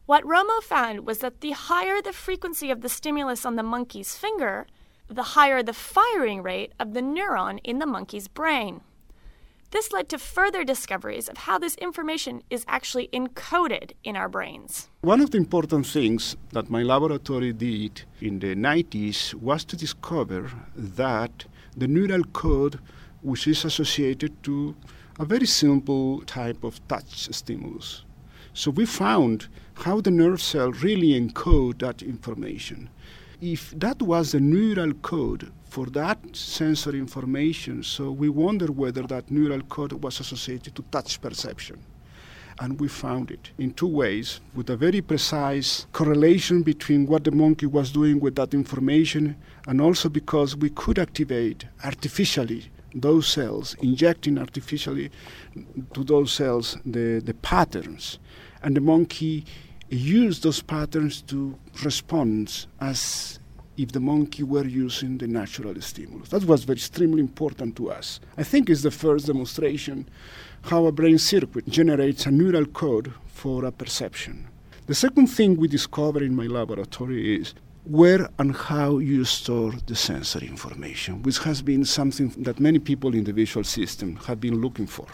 What 0.05 0.25
Romo 0.25 0.61
found 0.61 1.07
was 1.07 1.19
that 1.19 1.41
the 1.43 1.53
higher 1.53 2.03
the 2.03 2.13
frequency 2.13 2.73
of 2.73 2.81
the 2.81 2.89
stimulus 2.89 3.47
on 3.47 3.55
the 3.55 3.63
monkey's 3.63 4.17
finger, 4.17 4.67
the 5.07 5.23
higher 5.23 5.63
the 5.63 5.73
firing 5.73 6.43
rate 6.43 6.73
of 6.81 6.93
the 6.93 7.01
neuron 7.01 7.61
in 7.63 7.79
the 7.79 7.87
monkey's 7.87 8.27
brain. 8.27 8.81
This 9.71 9.93
led 9.93 10.09
to 10.09 10.19
further 10.19 10.65
discoveries 10.65 11.29
of 11.29 11.39
how 11.39 11.57
this 11.59 11.77
information 11.77 12.43
is 12.51 12.65
actually 12.67 13.09
encoded 13.13 13.93
in 14.03 14.17
our 14.17 14.29
brains. 14.29 14.89
One 15.03 15.21
of 15.21 15.31
the 15.31 15.39
important 15.39 15.87
things 15.87 16.37
that 16.51 16.69
my 16.69 16.83
laboratory 16.83 17.53
did 17.53 18.03
in 18.21 18.41
the 18.41 18.57
90s 18.57 19.35
was 19.35 19.65
to 19.67 19.77
discover 19.77 20.51
that 20.75 21.47
the 21.77 21.87
neural 21.87 22.25
code, 22.25 22.81
which 23.23 23.47
is 23.47 23.65
associated 23.65 24.43
to 24.43 24.75
a 25.21 25.25
very 25.25 25.47
simple 25.47 26.23
type 26.23 26.65
of 26.65 26.87
touch 26.89 27.33
stimulus. 27.33 28.05
So 28.55 28.71
we 28.71 28.85
found 28.85 29.49
how 29.75 30.01
the 30.01 30.11
nerve 30.11 30.43
cell 30.43 30.73
really 30.73 31.19
encode 31.19 31.79
that 31.79 32.03
information. 32.03 32.91
If 33.41 33.71
that 33.79 34.01
was 34.03 34.33
the 34.33 34.41
neural 34.41 34.93
code 34.95 35.51
for 35.73 35.87
that 35.87 36.19
sensory 36.37 36.99
information. 36.99 37.83
So 37.83 38.11
we 38.11 38.29
wonder 38.29 38.67
whether 38.67 39.05
that 39.05 39.31
neural 39.31 39.63
code 39.63 39.95
was 40.05 40.21
associated 40.21 40.75
to 40.75 40.83
touch 40.91 41.19
perception. 41.19 41.83
And 42.61 42.79
we 42.79 42.89
found 42.89 43.31
it 43.31 43.53
in 43.57 43.73
two 43.73 43.87
ways, 43.87 44.41
with 44.55 44.69
a 44.69 44.77
very 44.77 45.01
precise 45.01 45.87
correlation 45.93 46.63
between 46.63 47.07
what 47.07 47.25
the 47.25 47.31
monkey 47.31 47.65
was 47.65 47.91
doing 47.91 48.21
with 48.21 48.35
that 48.35 48.53
information, 48.53 49.35
and 49.67 49.81
also 49.81 50.11
because 50.11 50.55
we 50.55 50.69
could 50.69 50.99
activate 50.99 51.65
artificially 51.83 52.71
those 52.95 53.27
cells, 53.27 53.75
injecting 53.83 54.39
artificially 54.39 55.11
to 55.95 56.05
those 56.05 56.33
cells 56.33 56.77
the, 56.85 57.21
the 57.25 57.35
patterns. 57.35 58.19
And 58.63 58.77
the 58.77 58.81
monkey 58.81 59.45
used 59.89 60.43
those 60.43 60.63
patterns 60.63 61.23
to 61.23 61.59
respond 61.85 62.67
as 62.81 63.39
if 63.77 63.93
the 63.93 64.01
monkey 64.01 64.43
were 64.43 64.67
using 64.67 65.19
the 65.19 65.27
natural 65.27 65.81
stimulus. 65.81 66.29
That 66.29 66.45
was 66.45 66.65
very 66.65 66.77
extremely 66.77 67.21
important 67.21 67.77
to 67.77 67.91
us. 67.91 68.21
I 68.37 68.43
think 68.43 68.69
it's 68.69 68.83
the 68.83 68.91
first 68.91 69.27
demonstration 69.27 70.09
how 70.63 70.87
a 70.87 70.93
brain 70.93 71.19
circuit 71.19 71.67
generates 71.69 72.27
a 72.27 72.31
neural 72.31 72.67
code 72.67 73.13
for 73.27 73.65
a 73.65 73.73
perception. 73.73 74.47
The 74.87 74.95
second 74.95 75.29
thing 75.29 75.57
we 75.57 75.69
discovered 75.69 76.23
in 76.23 76.37
my 76.37 76.47
laboratory 76.47 77.37
is 77.37 77.55
where 77.85 78.29
and 78.39 78.55
how 78.55 78.99
you 78.99 79.25
store 79.25 79.73
the 79.87 79.97
sensory 79.97 80.47
information, 80.47 81.23
which 81.23 81.39
has 81.39 81.63
been 81.63 81.85
something 81.85 82.29
that 82.39 82.61
many 82.61 82.79
people 82.79 83.15
in 83.15 83.25
the 83.25 83.33
visual 83.33 83.65
system 83.65 84.17
have 84.27 84.41
been 84.41 84.61
looking 84.61 84.87
for. 84.87 85.07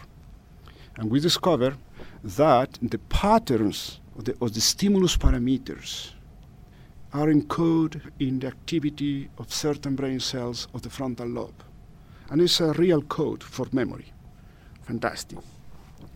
And 0.97 1.11
we 1.11 1.21
discovered 1.21 1.77
that 2.23 2.79
the 2.83 2.99
patterns 2.99 4.01
of 4.17 4.25
the, 4.25 4.37
of 4.43 4.53
the 4.53 4.61
stimulus 4.61 5.17
parameters 5.17 6.11
are 7.15 7.29
encoded 7.29 8.03
in 8.19 8.41
the 8.41 8.49
activity 8.49 9.31
of 9.39 9.53
certain 9.53 9.95
brain 9.95 10.21
cells 10.21 10.69
of 10.75 10.83
the 10.83 10.91
frontal 10.91 11.27
lobe. 11.27 11.65
And 12.31 12.41
it's 12.43 12.61
a 12.61 12.73
real 12.73 13.01
code 13.01 13.43
for 13.43 13.67
memory. 13.73 14.13
Fantastic. 14.83 15.39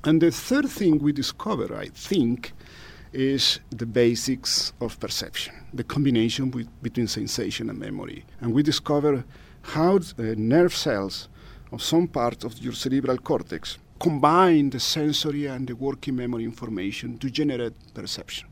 And 0.04 0.21
the 0.21 0.30
third 0.30 0.68
thing 0.68 0.99
we 0.99 1.12
discover, 1.12 1.75
I 1.75 1.87
think, 1.87 2.52
is 3.12 3.61
the 3.71 3.87
basics 3.87 4.73
of 4.81 4.99
perception, 4.99 5.54
the 5.73 5.85
combination 5.85 6.50
with, 6.50 6.69
between 6.83 7.07
sensation 7.07 7.69
and 7.71 7.78
memory. 7.78 8.25
And 8.40 8.52
we 8.52 8.62
discover 8.62 9.25
how 9.62 9.99
the 9.99 10.33
uh, 10.33 10.35
nerve 10.37 10.75
cells 10.75 11.28
of 11.71 11.83
some 11.83 12.09
part 12.09 12.45
of 12.45 12.59
your 12.59 12.73
cerebral 12.73 13.19
cortex 13.19 13.78
combine 13.99 14.71
the 14.71 14.81
sensory 14.81 15.47
and 15.47 15.66
the 15.66 15.76
working 15.76 16.16
memory 16.16 16.45
information 16.45 17.19
to 17.19 17.31
generate 17.31 17.75
perception. 17.95 18.49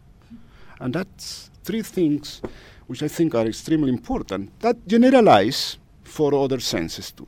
And 0.79 0.95
that's 0.95 1.51
three 1.65 1.83
things 1.83 2.41
which 2.87 3.03
I 3.03 3.09
think 3.09 3.35
are 3.35 3.47
extremely 3.47 3.91
important 3.91 4.59
that 4.61 4.87
generalize 4.87 5.79
for 6.05 6.35
other 6.35 6.61
senses 6.61 7.11
too. 7.13 7.27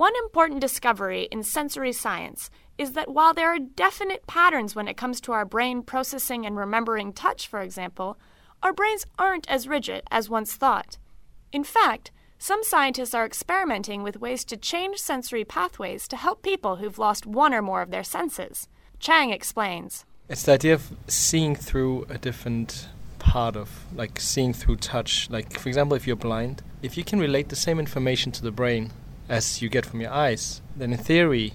One 0.00 0.16
important 0.24 0.62
discovery 0.62 1.28
in 1.30 1.42
sensory 1.42 1.92
science 1.92 2.48
is 2.78 2.92
that 2.92 3.10
while 3.10 3.34
there 3.34 3.54
are 3.54 3.58
definite 3.58 4.26
patterns 4.26 4.74
when 4.74 4.88
it 4.88 4.96
comes 4.96 5.20
to 5.20 5.32
our 5.32 5.44
brain 5.44 5.82
processing 5.82 6.46
and 6.46 6.56
remembering 6.56 7.12
touch, 7.12 7.46
for 7.46 7.60
example, 7.60 8.18
our 8.62 8.72
brains 8.72 9.04
aren't 9.18 9.46
as 9.50 9.68
rigid 9.68 10.04
as 10.10 10.30
once 10.30 10.54
thought. 10.54 10.96
In 11.52 11.64
fact, 11.64 12.12
some 12.38 12.64
scientists 12.64 13.12
are 13.12 13.26
experimenting 13.26 14.02
with 14.02 14.22
ways 14.22 14.42
to 14.46 14.56
change 14.56 14.96
sensory 14.96 15.44
pathways 15.44 16.08
to 16.08 16.16
help 16.16 16.40
people 16.40 16.76
who've 16.76 16.98
lost 16.98 17.26
one 17.26 17.52
or 17.52 17.60
more 17.60 17.82
of 17.82 17.90
their 17.90 18.02
senses. 18.02 18.68
Chang 19.00 19.28
explains. 19.28 20.06
It's 20.30 20.44
the 20.44 20.52
idea 20.52 20.72
of 20.72 20.96
seeing 21.08 21.54
through 21.54 22.06
a 22.08 22.16
different 22.16 22.88
part 23.18 23.54
of 23.54 23.84
like 23.94 24.18
seeing 24.18 24.54
through 24.54 24.76
touch. 24.76 25.28
Like 25.28 25.58
for 25.58 25.68
example, 25.68 25.94
if 25.94 26.06
you're 26.06 26.16
blind, 26.16 26.62
if 26.80 26.96
you 26.96 27.04
can 27.04 27.20
relate 27.20 27.50
the 27.50 27.54
same 27.54 27.78
information 27.78 28.32
to 28.32 28.42
the 28.42 28.50
brain 28.50 28.92
as 29.30 29.62
you 29.62 29.68
get 29.68 29.86
from 29.86 30.00
your 30.00 30.10
eyes, 30.10 30.60
then 30.76 30.92
in 30.92 30.98
theory, 30.98 31.54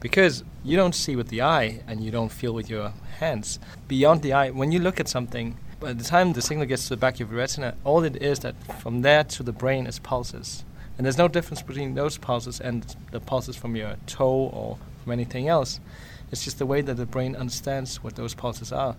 because 0.00 0.44
you 0.62 0.76
don't 0.76 0.94
see 0.94 1.16
with 1.16 1.28
the 1.28 1.40
eye 1.40 1.80
and 1.88 2.04
you 2.04 2.10
don't 2.10 2.30
feel 2.30 2.52
with 2.52 2.68
your 2.68 2.92
hands, 3.18 3.58
beyond 3.88 4.20
the 4.20 4.34
eye, 4.34 4.50
when 4.50 4.70
you 4.70 4.78
look 4.78 5.00
at 5.00 5.08
something, 5.08 5.56
by 5.80 5.94
the 5.94 6.04
time 6.04 6.34
the 6.34 6.42
signal 6.42 6.66
gets 6.66 6.84
to 6.84 6.90
the 6.90 6.96
back 6.98 7.14
of 7.14 7.30
your 7.30 7.38
retina, 7.38 7.74
all 7.84 8.04
it 8.04 8.22
is 8.22 8.40
that 8.40 8.54
from 8.80 9.00
there 9.00 9.24
to 9.24 9.42
the 9.42 9.52
brain 9.52 9.86
is 9.86 9.98
pulses. 9.98 10.64
And 10.98 11.06
there's 11.06 11.18
no 11.18 11.26
difference 11.26 11.62
between 11.62 11.94
those 11.94 12.18
pulses 12.18 12.60
and 12.60 12.94
the 13.12 13.20
pulses 13.20 13.56
from 13.56 13.76
your 13.76 13.96
toe 14.06 14.50
or 14.52 14.78
from 15.02 15.12
anything 15.12 15.48
else. 15.48 15.80
It's 16.30 16.44
just 16.44 16.58
the 16.58 16.66
way 16.66 16.82
that 16.82 16.94
the 16.94 17.06
brain 17.06 17.34
understands 17.34 18.02
what 18.02 18.16
those 18.16 18.34
pulses 18.34 18.72
are. 18.72 18.94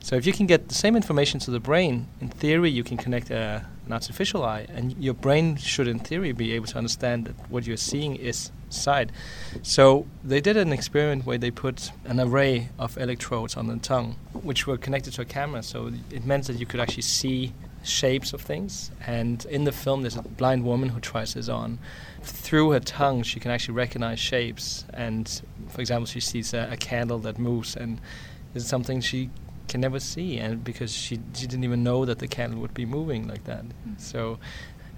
So 0.00 0.16
if 0.16 0.26
you 0.26 0.32
can 0.32 0.46
get 0.46 0.68
the 0.68 0.74
same 0.74 0.96
information 0.96 1.38
to 1.40 1.50
the 1.52 1.60
brain, 1.60 2.08
in 2.20 2.28
theory 2.28 2.70
you 2.70 2.82
can 2.82 2.96
connect 2.96 3.30
a, 3.30 3.64
an 3.86 3.92
artificial 3.92 4.44
eye, 4.44 4.66
and 4.68 4.94
your 5.02 5.14
brain 5.14 5.56
should, 5.56 5.88
in 5.88 5.98
theory, 5.98 6.32
be 6.32 6.52
able 6.52 6.66
to 6.66 6.78
understand 6.78 7.26
that 7.26 7.50
what 7.50 7.66
you're 7.66 7.76
seeing 7.76 8.16
is 8.16 8.50
sight. 8.68 9.10
So 9.62 10.06
they 10.24 10.40
did 10.40 10.56
an 10.56 10.72
experiment 10.72 11.24
where 11.24 11.38
they 11.38 11.52
put 11.52 11.92
an 12.04 12.20
array 12.20 12.70
of 12.78 12.98
electrodes 12.98 13.56
on 13.56 13.68
the 13.68 13.76
tongue, 13.76 14.16
which 14.32 14.66
were 14.66 14.76
connected 14.76 15.12
to 15.14 15.22
a 15.22 15.24
camera. 15.24 15.62
So 15.62 15.92
it 16.10 16.24
meant 16.24 16.48
that 16.48 16.58
you 16.58 16.66
could 16.66 16.80
actually 16.80 17.02
see 17.02 17.54
shapes 17.84 18.32
of 18.32 18.40
things. 18.40 18.90
And 19.06 19.44
in 19.46 19.64
the 19.64 19.72
film, 19.72 20.02
there's 20.02 20.16
a 20.16 20.22
blind 20.22 20.64
woman 20.64 20.88
who 20.88 21.00
tries 21.00 21.34
this 21.34 21.48
on. 21.48 21.78
Through 22.22 22.72
her 22.72 22.80
tongue, 22.80 23.22
she 23.22 23.38
can 23.38 23.52
actually 23.52 23.74
recognize 23.74 24.18
shapes. 24.18 24.84
And 24.92 25.28
for 25.68 25.80
example, 25.80 26.06
she 26.06 26.20
sees 26.20 26.52
a, 26.52 26.68
a 26.72 26.76
candle 26.76 27.18
that 27.20 27.38
moves, 27.38 27.76
and 27.76 28.00
it's 28.54 28.66
something 28.66 29.00
she 29.00 29.30
can 29.68 29.80
never 29.80 30.00
see, 30.00 30.38
and 30.38 30.62
because 30.62 30.92
she 30.92 31.20
she 31.34 31.46
didn't 31.46 31.64
even 31.64 31.82
know 31.82 32.04
that 32.04 32.18
the 32.18 32.28
candle 32.28 32.60
would 32.60 32.74
be 32.74 32.86
moving 32.86 33.26
like 33.28 33.44
that. 33.44 33.64
Mm-hmm. 33.64 33.94
So, 33.98 34.38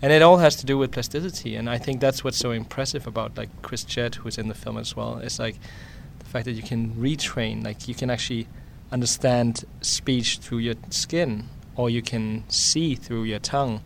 and 0.02 0.12
it 0.12 0.22
all 0.22 0.38
has 0.38 0.56
to 0.56 0.66
do 0.66 0.78
with 0.78 0.92
plasticity, 0.92 1.56
and 1.56 1.68
I 1.68 1.78
think 1.78 2.00
that's 2.00 2.22
what's 2.25 2.38
so 2.38 2.50
impressive 2.50 3.06
about 3.06 3.37
like 3.37 3.50
Chris 3.62 3.84
Jett, 3.84 4.16
who's 4.16 4.38
in 4.38 4.48
the 4.48 4.54
film 4.54 4.78
as 4.78 4.96
well. 4.96 5.18
It's 5.18 5.38
like 5.38 5.56
the 6.18 6.26
fact 6.26 6.44
that 6.44 6.52
you 6.52 6.62
can 6.62 6.94
retrain, 6.94 7.64
like 7.64 7.88
you 7.88 7.94
can 7.94 8.10
actually 8.10 8.46
understand 8.90 9.64
speech 9.80 10.38
through 10.38 10.58
your 10.58 10.75
skin, 10.90 11.48
or 11.76 11.90
you 11.90 12.02
can 12.02 12.44
see 12.48 12.94
through 12.94 13.25
your 13.25 13.38
tongue 13.38 13.82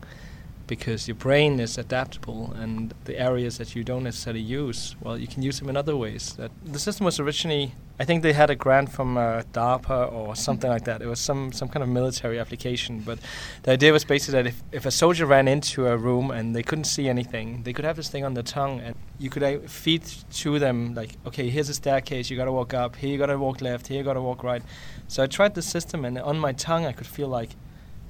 because 0.67 1.09
your 1.09 1.15
brain 1.15 1.61
is 1.61 1.79
adaptable 1.79 2.53
and 2.53 2.95
the 3.05 3.19
areas 3.19 3.59
that 3.59 3.75
you 3.75 3.85
don't 3.85 4.05
necessarily 4.05 4.41
use, 4.41 4.97
well, 5.01 5.19
you 5.19 5.27
can 5.27 5.43
use 5.43 5.59
them 5.59 5.69
in 5.69 5.77
other 5.77 5.97
ways. 5.97 6.35
That 6.37 6.51
the 6.65 6.79
system 6.79 7.05
was 7.05 7.19
originally, 7.21 7.75
I 7.99 8.05
think 8.05 8.23
they 8.23 8.33
had 8.33 8.51
a 8.51 8.55
grant 8.55 8.91
from 8.91 9.17
uh, 9.17 9.43
DARPA 9.53 10.13
or 10.13 10.35
something 10.37 10.71
like 10.71 10.85
that. 10.85 11.03
It 11.03 11.07
was 11.07 11.21
some, 11.21 11.53
some 11.53 11.69
kind 11.69 11.83
of 11.83 11.89
military 11.89 12.39
application, 12.39 13.01
but 13.01 13.19
the 13.65 13.73
idea 13.73 13.93
was 13.93 14.05
basically 14.05 14.43
that 14.43 14.49
if, 14.49 14.63
if 14.73 14.87
a 14.87 14.91
soldier 14.91 15.27
ran 15.27 15.49
into 15.49 15.87
a 15.87 15.97
room 15.97 16.31
and 16.31 16.55
they 16.55 16.63
couldn't 16.63 16.85
see 16.85 17.09
anything, 17.09 17.63
they 17.65 17.73
could 17.73 17.85
have 17.85 17.97
this 17.97 18.09
thing 18.09 18.25
on 18.25 18.35
their 18.35 18.43
tongue 18.43 18.81
and 18.81 18.95
you 19.19 19.31
could 19.31 19.43
uh, 19.43 19.59
feed 19.67 20.03
to 20.33 20.59
them 20.59 20.95
like, 20.95 21.17
okay, 21.27 21.49
here's 21.51 21.69
a 21.69 21.75
staircase, 21.75 22.31
you 22.31 22.37
gotta 22.37 22.53
walk 22.53 22.75
up, 22.75 22.97
here 22.97 23.11
you 23.11 23.19
gotta 23.19 23.39
walk 23.39 23.61
left, 23.61 23.89
here 23.89 23.99
you 23.99 24.05
gotta 24.05 24.23
walk 24.23 24.43
right. 24.43 24.63
So 25.09 25.23
I 25.23 25.27
tried 25.27 25.55
the 25.55 25.63
system 25.63 26.05
and 26.05 26.19
on 26.19 26.39
my 26.39 26.53
tongue 26.53 26.87
I 26.87 26.93
could 26.93 27.07
feel 27.07 27.29
like 27.29 27.51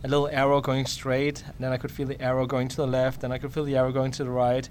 a 0.05 0.09
little 0.09 0.29
arrow 0.29 0.61
going 0.61 0.87
straight, 0.87 1.45
and 1.47 1.55
then 1.61 1.73
I 1.73 1.77
could 1.77 1.93
feel 1.93 2.07
the 2.07 2.21
arrow 2.21 2.47
going 2.47 2.69
to 2.69 2.77
the 2.77 2.87
left, 2.87 3.23
and 3.23 3.33
I 3.33 3.39
could 3.39 3.53
feel 3.53 3.65
the 3.65 3.77
arrow 3.77 3.93
going 3.93 4.11
to 4.13 4.25
the 4.25 4.31
right. 4.31 4.69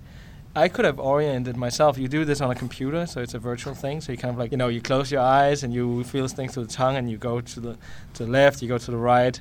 I 0.54 0.68
could 0.68 0.84
have 0.84 1.00
oriented 1.00 1.56
myself. 1.56 1.98
You 1.98 2.10
do 2.10 2.26
this 2.26 2.42
on 2.42 2.52
a 2.52 2.56
computer, 2.56 3.06
so 3.06 3.22
it's 3.22 3.34
a 3.34 3.40
virtual 3.40 3.74
thing. 3.74 4.02
So 4.02 4.12
you 4.12 4.18
kind 4.18 4.34
of 4.34 4.38
like 4.38 4.52
you 4.52 4.58
know 4.58 4.68
you 4.68 4.82
close 4.82 5.10
your 5.10 5.22
eyes 5.22 5.64
and 5.64 5.74
you 5.74 6.04
feel 6.04 6.28
things 6.28 6.54
through 6.54 6.66
the 6.66 6.74
tongue, 6.74 6.98
and 6.98 7.10
you 7.10 7.18
go 7.18 7.40
to 7.40 7.60
the 7.60 7.78
to 8.16 8.26
the 8.26 8.32
left, 8.32 8.62
you 8.62 8.68
go 8.68 8.78
to 8.78 8.92
the 8.92 8.98
right, 8.98 9.40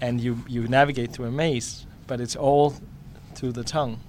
and 0.00 0.20
you 0.20 0.42
you 0.48 0.66
navigate 0.66 1.12
through 1.12 1.26
a 1.26 1.30
maze. 1.30 1.86
But 2.06 2.20
it's 2.20 2.34
all 2.34 2.74
through 3.34 3.52
the 3.52 3.64
tongue. 3.64 4.00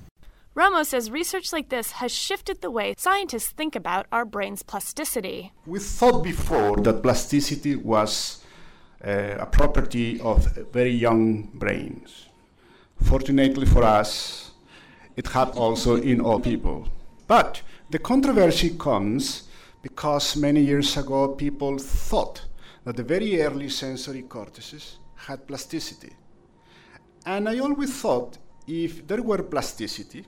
Romo 0.55 0.85
says 0.85 1.11
research 1.11 1.51
like 1.51 1.67
this 1.67 1.91
has 1.91 2.13
shifted 2.13 2.61
the 2.61 2.71
way 2.71 2.95
scientists 2.97 3.51
think 3.51 3.75
about 3.75 4.07
our 4.11 4.23
brain's 4.23 4.63
plasticity. 4.63 5.51
We 5.65 5.79
thought 5.79 6.23
before 6.23 6.77
that 6.77 7.03
plasticity 7.03 7.75
was 7.75 8.41
Uh, 9.05 9.37
a 9.39 9.45
property 9.45 10.19
of 10.21 10.47
very 10.73 10.89
young 10.89 11.43
brains. 11.53 12.25
Fortunately 13.03 13.67
for 13.67 13.83
us, 13.83 14.49
it 15.15 15.27
had 15.27 15.49
also 15.49 15.97
in 15.97 16.19
all 16.19 16.39
people. 16.39 16.87
But 17.27 17.61
the 17.91 17.99
controversy 17.99 18.71
comes 18.79 19.43
because 19.83 20.35
many 20.35 20.61
years 20.61 20.97
ago 20.97 21.27
people 21.35 21.77
thought 21.77 22.41
that 22.83 22.95
the 22.95 23.03
very 23.03 23.43
early 23.43 23.69
sensory 23.69 24.23
cortices 24.23 24.97
had 25.15 25.45
plasticity. 25.47 26.13
And 27.27 27.47
I 27.47 27.59
always 27.59 27.93
thought 28.01 28.39
if 28.65 29.05
there 29.05 29.21
were 29.21 29.43
plasticity, 29.43 30.25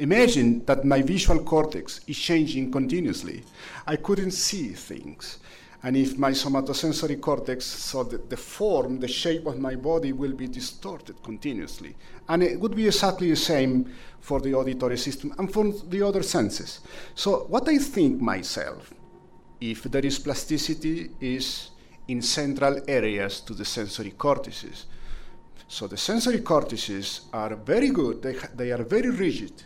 imagine 0.00 0.64
that 0.64 0.84
my 0.84 1.02
visual 1.02 1.38
cortex 1.44 2.00
is 2.08 2.18
changing 2.18 2.72
continuously. 2.72 3.44
I 3.86 3.94
couldn't 3.94 4.32
see 4.32 4.70
things. 4.70 5.38
And 5.82 5.96
if 5.96 6.18
my 6.18 6.32
somatosensory 6.32 7.20
cortex 7.20 7.64
saw 7.64 8.02
that 8.04 8.28
the 8.28 8.36
form, 8.36 8.98
the 8.98 9.06
shape 9.06 9.46
of 9.46 9.58
my 9.58 9.76
body 9.76 10.12
will 10.12 10.32
be 10.32 10.48
distorted 10.48 11.22
continuously. 11.22 11.94
And 12.28 12.42
it 12.42 12.58
would 12.58 12.74
be 12.74 12.86
exactly 12.86 13.30
the 13.30 13.36
same 13.36 13.92
for 14.18 14.40
the 14.40 14.54
auditory 14.54 14.98
system 14.98 15.32
and 15.38 15.52
for 15.52 15.72
the 15.88 16.02
other 16.02 16.24
senses. 16.24 16.80
So, 17.14 17.44
what 17.44 17.68
I 17.68 17.78
think 17.78 18.20
myself, 18.20 18.92
if 19.60 19.84
there 19.84 20.04
is 20.04 20.18
plasticity, 20.18 21.10
is 21.20 21.70
in 22.08 22.22
central 22.22 22.80
areas 22.88 23.40
to 23.42 23.54
the 23.54 23.64
sensory 23.64 24.10
cortices. 24.10 24.86
So, 25.68 25.86
the 25.86 25.96
sensory 25.96 26.40
cortices 26.40 27.20
are 27.32 27.54
very 27.54 27.90
good, 27.90 28.20
they, 28.22 28.34
they 28.56 28.72
are 28.72 28.82
very 28.82 29.10
rigid. 29.10 29.62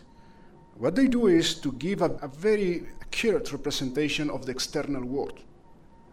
What 0.75 0.95
they 0.95 1.07
do 1.07 1.25
is 1.25 1.55
to 1.55 1.71
give 1.71 2.03
a, 2.03 2.11
a 2.21 2.27
very 2.27 2.83
accurate 3.01 3.51
representation 3.51 4.29
of 4.29 4.45
the 4.45 4.51
external 4.51 5.03
world 5.03 5.39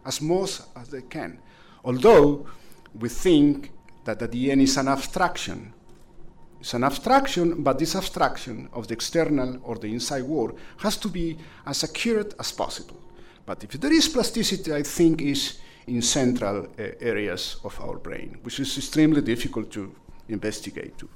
as 0.04 0.20
most 0.20 0.62
as 0.76 0.88
they 0.88 1.02
can. 1.02 1.38
Although 1.84 2.46
we 2.98 3.08
think 3.08 3.72
that 4.04 4.22
at 4.22 4.32
the 4.32 4.50
end 4.50 4.62
is 4.62 4.76
an 4.76 4.88
abstraction. 4.88 5.72
It's 6.60 6.74
an 6.74 6.84
abstraction, 6.84 7.62
but 7.62 7.78
this 7.78 7.96
abstraction 7.96 8.68
of 8.72 8.88
the 8.88 8.94
external 8.94 9.58
or 9.62 9.76
the 9.76 9.92
inside 9.92 10.24
world 10.24 10.58
has 10.78 10.96
to 10.98 11.08
be 11.08 11.38
as 11.66 11.84
accurate 11.84 12.34
as 12.38 12.52
possible. 12.52 13.00
But 13.46 13.64
if 13.64 13.72
there 13.72 13.92
is 13.92 14.08
plasticity, 14.08 14.72
I 14.72 14.82
think 14.82 15.22
is 15.22 15.58
in 15.86 16.02
central 16.02 16.64
uh, 16.78 16.82
areas 17.00 17.56
of 17.64 17.80
our 17.80 17.98
brain, 17.98 18.38
which 18.42 18.60
is 18.60 18.76
extremely 18.76 19.22
difficult 19.22 19.70
to 19.72 19.94
investigate 20.28 20.98
too. 20.98 21.08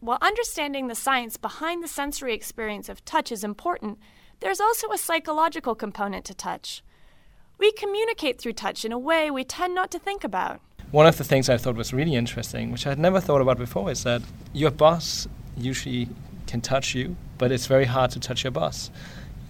While 0.00 0.18
understanding 0.20 0.86
the 0.86 0.94
science 0.94 1.36
behind 1.36 1.82
the 1.82 1.88
sensory 1.88 2.34
experience 2.34 2.88
of 2.88 3.04
touch 3.04 3.32
is 3.32 3.42
important, 3.42 3.98
there's 4.40 4.60
also 4.60 4.90
a 4.90 4.98
psychological 4.98 5.74
component 5.74 6.24
to 6.26 6.34
touch. 6.34 6.82
We 7.58 7.72
communicate 7.72 8.40
through 8.40 8.52
touch 8.52 8.84
in 8.84 8.92
a 8.92 8.98
way 8.98 9.30
we 9.30 9.42
tend 9.42 9.74
not 9.74 9.90
to 9.90 9.98
think 9.98 10.22
about. 10.22 10.60
One 10.92 11.06
of 11.06 11.18
the 11.18 11.24
things 11.24 11.50
I 11.50 11.58
thought 11.58 11.74
was 11.74 11.92
really 11.92 12.14
interesting, 12.14 12.70
which 12.70 12.86
I 12.86 12.90
had 12.90 12.98
never 12.98 13.20
thought 13.20 13.40
about 13.40 13.58
before, 13.58 13.90
is 13.90 14.04
that 14.04 14.22
your 14.52 14.70
boss 14.70 15.26
usually 15.56 16.08
can 16.46 16.60
touch 16.60 16.94
you, 16.94 17.16
but 17.36 17.50
it's 17.50 17.66
very 17.66 17.84
hard 17.84 18.12
to 18.12 18.20
touch 18.20 18.44
your 18.44 18.52
boss. 18.52 18.90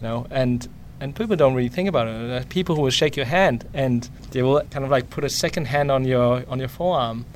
You 0.01 0.09
know, 0.09 0.27
and 0.31 0.67
and 1.01 1.15
people 1.15 1.37
don't 1.37 1.55
really 1.55 1.69
think 1.69 1.89
about 1.89 2.09
it. 2.09 2.29
There 2.29 2.41
are 2.41 2.45
people 2.45 2.75
who 2.75 2.83
will 2.83 2.91
shake 2.91 3.17
your 3.17 3.27
hand 3.27 3.69
and 3.73 4.09
they 4.33 4.43
will 4.43 4.63
kind 4.71 4.85
of 4.85 4.91
like 4.91 5.11
put 5.11 5.23
a 5.23 5.29
second 5.29 5.67
hand 5.67 5.93
on 5.93 6.05
your 6.05 6.45
on 6.49 6.59
your 6.59 6.69
forearm. 6.69 7.27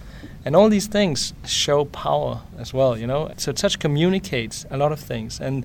And 0.44 0.56
all 0.56 0.68
these 0.68 0.88
things 0.88 1.34
show 1.46 1.84
power 1.84 2.40
as 2.58 2.74
well, 2.74 2.98
you 2.98 3.06
know. 3.06 3.30
So 3.36 3.52
touch 3.52 3.78
communicates 3.78 4.66
a 4.70 4.76
lot 4.76 4.90
of 4.90 4.98
things. 4.98 5.38
And 5.38 5.64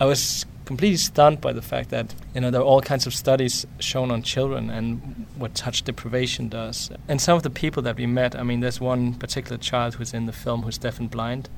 I 0.00 0.06
was 0.06 0.46
completely 0.66 0.96
stunned 0.96 1.40
by 1.40 1.52
the 1.52 1.62
fact 1.62 1.90
that 1.90 2.14
you 2.34 2.40
know 2.40 2.50
there 2.50 2.60
are 2.60 2.64
all 2.64 2.82
kinds 2.82 3.06
of 3.06 3.14
studies 3.14 3.64
shown 3.78 4.10
on 4.10 4.22
children 4.22 4.68
and 4.68 5.26
what 5.36 5.54
touch 5.54 5.82
deprivation 5.84 6.48
does. 6.48 6.90
And 7.08 7.20
some 7.20 7.36
of 7.36 7.42
the 7.42 7.50
people 7.50 7.82
that 7.84 7.96
we 7.96 8.06
met, 8.06 8.36
I 8.36 8.42
mean, 8.42 8.60
there's 8.60 8.80
one 8.80 9.14
particular 9.14 9.56
child 9.56 9.94
who's 9.94 10.12
in 10.12 10.26
the 10.26 10.32
film 10.32 10.62
who's 10.62 10.76
deaf 10.76 10.98
and 10.98 11.10
blind, 11.10 11.48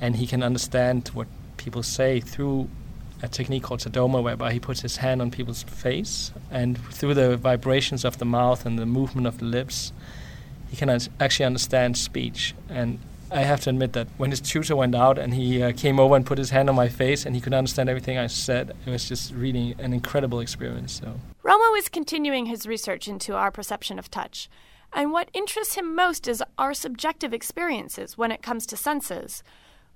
and 0.00 0.16
he 0.16 0.26
can 0.26 0.42
understand 0.42 1.08
what 1.08 1.28
people 1.58 1.82
say 1.82 2.18
through 2.18 2.68
a 3.22 3.28
technique 3.28 3.64
called 3.64 3.80
Tadoma, 3.80 4.22
whereby 4.22 4.50
he 4.52 4.58
puts 4.58 4.80
his 4.80 4.96
hand 4.96 5.20
on 5.20 5.30
people's 5.30 5.62
face, 5.62 6.32
and 6.50 6.78
through 6.92 7.12
the 7.14 7.36
vibrations 7.36 8.04
of 8.04 8.16
the 8.16 8.24
mouth 8.24 8.64
and 8.64 8.78
the 8.78 8.86
movement 8.86 9.26
of 9.26 9.38
the 9.38 9.44
lips, 9.44 9.92
he 10.70 10.76
can 10.76 10.88
actually 10.88 11.44
understand 11.44 11.98
speech. 11.98 12.54
And 12.70 12.98
I 13.32 13.42
have 13.42 13.60
to 13.60 13.70
admit 13.70 13.92
that 13.92 14.08
when 14.16 14.30
his 14.30 14.40
tutor 14.40 14.74
went 14.74 14.94
out 14.94 15.18
and 15.18 15.34
he 15.34 15.62
uh, 15.62 15.72
came 15.72 16.00
over 16.00 16.16
and 16.16 16.26
put 16.26 16.38
his 16.38 16.50
hand 16.50 16.68
on 16.68 16.74
my 16.74 16.88
face 16.88 17.24
and 17.24 17.34
he 17.34 17.40
could 17.40 17.54
understand 17.54 17.88
everything 17.88 18.18
I 18.18 18.26
said, 18.26 18.76
it 18.84 18.90
was 18.90 19.08
just 19.08 19.32
really 19.32 19.76
an 19.78 19.92
incredible 19.92 20.40
experience. 20.40 21.00
So. 21.00 21.20
Romo 21.44 21.78
is 21.78 21.88
continuing 21.88 22.46
his 22.46 22.66
research 22.66 23.06
into 23.06 23.34
our 23.34 23.50
perception 23.50 23.98
of 23.98 24.10
touch. 24.10 24.48
And 24.92 25.12
what 25.12 25.30
interests 25.32 25.74
him 25.74 25.94
most 25.94 26.26
is 26.26 26.42
our 26.58 26.74
subjective 26.74 27.32
experiences 27.32 28.18
when 28.18 28.32
it 28.32 28.42
comes 28.42 28.66
to 28.66 28.76
senses. 28.76 29.44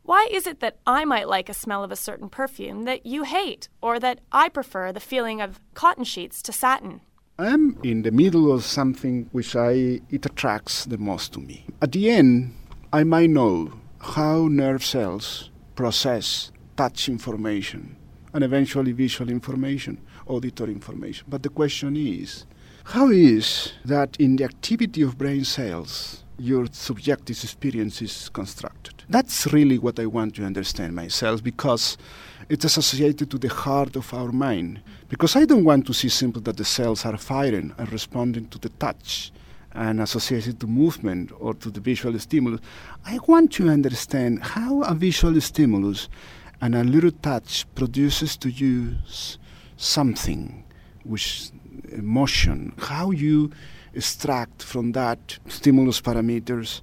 Why 0.05 0.29
is 0.31 0.47
it 0.47 0.61
that 0.61 0.77
I 0.87 1.05
might 1.05 1.29
like 1.29 1.49
a 1.49 1.55
smell 1.55 1.83
of 1.83 1.91
a 1.91 1.97
certain 1.97 2.29
perfume 2.29 2.85
that 2.85 3.07
you 3.07 3.23
hate, 3.25 3.69
or 3.81 3.99
that 3.99 4.21
I 4.31 4.51
prefer 4.51 4.93
the 4.93 5.01
feeling 5.01 5.41
of 5.41 5.61
cotton 5.73 6.05
sheets 6.05 6.43
to 6.43 6.53
satin? 6.53 7.01
I'm 7.39 7.79
in 7.83 8.03
the 8.03 8.13
middle 8.13 8.53
of 8.53 8.65
something 8.65 9.29
which 9.33 9.57
I 9.57 10.01
it 10.11 10.25
attracts 10.25 10.85
the 10.85 10.99
most 10.99 11.33
to 11.33 11.41
me. 11.41 11.65
At 11.83 11.93
the 11.93 12.11
end, 12.11 12.55
I 12.95 13.03
might 13.03 13.31
know 13.31 13.73
how 13.99 14.47
nerve 14.47 14.85
cells 14.85 15.51
process 15.75 16.53
touch 16.77 17.09
information 17.09 17.97
and 18.33 18.45
eventually 18.45 18.93
visual 18.93 19.33
information, 19.33 19.99
auditory 20.29 20.71
information. 20.71 21.27
But 21.29 21.43
the 21.43 21.49
question 21.49 21.97
is, 21.97 22.47
how 22.85 23.09
is 23.09 23.73
that 23.85 24.17
in 24.21 24.37
the 24.37 24.45
activity 24.45 25.03
of 25.03 25.19
brain 25.19 25.45
cells 25.45 26.23
your 26.39 26.67
subjective 26.71 27.43
experience 27.43 28.01
is 28.01 28.29
constructed? 28.29 29.03
That's 29.09 29.53
really 29.53 29.79
what 29.79 29.99
I 29.99 30.07
want 30.07 30.37
to 30.37 30.45
understand 30.45 30.95
myself 30.95 31.43
because 31.43 31.99
it's 32.49 32.65
associated 32.65 33.29
to 33.33 33.39
the 33.39 33.49
heart 33.49 33.97
of 33.97 34.15
our 34.15 34.31
mind. 34.31 34.83
Because 35.09 35.35
I 35.35 35.47
don't 35.47 35.65
want 35.65 35.89
to 35.89 35.95
see 35.95 36.11
simply 36.11 36.43
that 36.43 36.59
the 36.59 36.65
cells 36.65 37.05
are 37.05 37.17
firing 37.17 37.75
and 37.77 37.91
responding 37.91 38.47
to 38.51 38.59
the 38.61 38.69
touch 38.69 39.33
and 39.75 40.01
associated 40.01 40.61
to 40.61 40.67
movement 40.67 41.33
or 41.39 41.55
to 41.55 41.71
the 41.71 41.81
visual 41.81 42.19
stimulus. 42.19 42.61
I 43.05 43.19
want 43.27 43.53
to 43.55 43.69
understand 43.69 44.43
how 44.43 44.83
a 44.83 44.95
visual 44.95 45.41
stimulus 45.41 46.09
and 46.61 46.75
a 46.75 46.85
little 46.85 47.11
touch 47.11 47.67
produces 47.75 48.37
to 48.39 48.51
you 48.51 48.95
something, 49.77 50.65
which 51.03 51.51
emotion, 51.91 52.73
how 52.79 53.11
you 53.11 53.51
extract 53.95 54.63
from 54.63 54.93
that 54.93 55.39
stimulus 55.49 56.01
parameters 56.01 56.81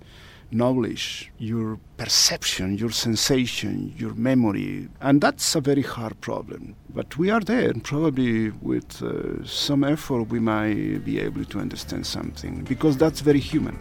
knowledge, 0.51 1.31
your 1.37 1.79
perception, 1.97 2.77
your 2.77 2.91
sensation, 2.91 3.93
your 3.97 4.13
memory. 4.13 4.89
And 4.99 5.21
that's 5.21 5.55
a 5.55 5.61
very 5.61 5.81
hard 5.81 6.19
problem. 6.21 6.75
But 6.93 7.17
we 7.17 7.29
are 7.29 7.39
there, 7.39 7.69
and 7.69 7.83
probably 7.83 8.49
with 8.49 9.01
uh, 9.01 9.45
some 9.45 9.83
effort, 9.83 10.23
we 10.23 10.39
might 10.39 11.05
be 11.05 11.19
able 11.19 11.45
to 11.45 11.59
understand 11.59 12.05
something, 12.05 12.63
because 12.65 12.97
that's 12.97 13.21
very 13.21 13.39
human. 13.39 13.79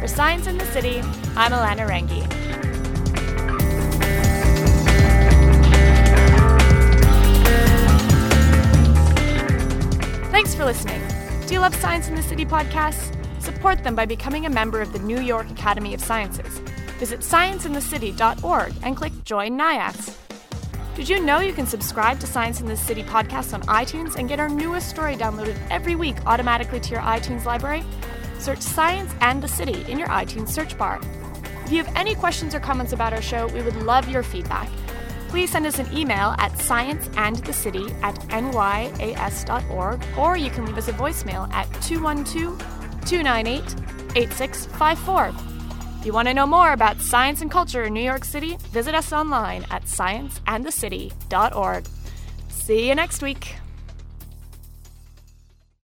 For 0.00 0.08
Science 0.08 0.46
in 0.46 0.58
the 0.58 0.66
City, 0.66 1.00
I'm 1.36 1.52
Alana 1.52 1.86
Rangi. 1.88 2.26
Thanks 10.30 10.54
for 10.54 10.64
listening. 10.64 11.02
Do 11.46 11.54
you 11.54 11.60
love 11.60 11.74
Science 11.74 12.08
in 12.08 12.14
the 12.14 12.22
City 12.22 12.46
podcasts? 12.46 13.19
Support 13.60 13.84
them 13.84 13.94
by 13.94 14.06
becoming 14.06 14.46
a 14.46 14.48
member 14.48 14.80
of 14.80 14.94
the 14.94 14.98
New 15.00 15.20
York 15.20 15.50
Academy 15.50 15.92
of 15.92 16.00
Sciences. 16.00 16.60
Visit 16.98 17.20
scienceinthecity.org 17.20 18.72
and 18.82 18.96
click 18.96 19.12
Join 19.24 19.58
NYAS. 19.58 20.16
Did 20.94 21.10
you 21.10 21.20
know 21.20 21.40
you 21.40 21.52
can 21.52 21.66
subscribe 21.66 22.18
to 22.20 22.26
Science 22.26 22.62
in 22.62 22.66
the 22.68 22.74
City 22.74 23.02
podcast 23.02 23.52
on 23.52 23.60
iTunes 23.64 24.16
and 24.16 24.30
get 24.30 24.40
our 24.40 24.48
newest 24.48 24.88
story 24.88 25.14
downloaded 25.14 25.58
every 25.68 25.94
week 25.94 26.16
automatically 26.24 26.80
to 26.80 26.90
your 26.90 27.02
iTunes 27.02 27.44
library? 27.44 27.84
Search 28.38 28.62
Science 28.62 29.12
and 29.20 29.42
the 29.42 29.48
City 29.48 29.84
in 29.92 29.98
your 29.98 30.08
iTunes 30.08 30.48
search 30.48 30.78
bar. 30.78 30.98
If 31.66 31.70
you 31.70 31.84
have 31.84 31.94
any 31.94 32.14
questions 32.14 32.54
or 32.54 32.60
comments 32.60 32.94
about 32.94 33.12
our 33.12 33.20
show, 33.20 33.46
we 33.48 33.60
would 33.60 33.76
love 33.76 34.08
your 34.08 34.22
feedback. 34.22 34.70
Please 35.28 35.50
send 35.50 35.66
us 35.66 35.78
an 35.78 35.94
email 35.94 36.34
at 36.38 36.52
scienceandthecity 36.52 37.92
at 38.02 38.14
nyas.org 38.30 40.02
or 40.16 40.38
you 40.38 40.48
can 40.50 40.64
leave 40.64 40.78
us 40.78 40.88
a 40.88 40.94
voicemail 40.94 41.52
at 41.52 41.70
212 41.82 42.79
298 43.10 43.62
8654. 44.14 45.34
If 45.98 46.06
you 46.06 46.12
want 46.12 46.28
to 46.28 46.34
know 46.34 46.46
more 46.46 46.72
about 46.72 47.00
science 47.00 47.42
and 47.42 47.50
culture 47.50 47.82
in 47.82 47.92
New 47.92 48.00
York 48.00 48.24
City, 48.24 48.56
visit 48.70 48.94
us 48.94 49.12
online 49.12 49.66
at 49.70 49.84
scienceandthecity.org. 49.84 51.86
See 52.48 52.88
you 52.88 52.94
next 52.94 53.20
week. 53.20 53.56